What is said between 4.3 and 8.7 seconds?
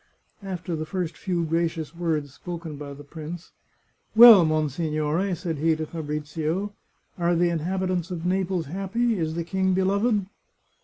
monsignore," said he to Fabrizio," are the in habitants of Naples